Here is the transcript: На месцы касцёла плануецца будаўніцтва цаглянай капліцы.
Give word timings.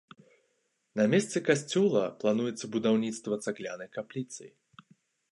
На 0.99 1.03
месцы 1.13 1.37
касцёла 1.49 2.01
плануецца 2.23 2.65
будаўніцтва 2.75 3.33
цаглянай 3.49 3.89
капліцы. 3.99 4.43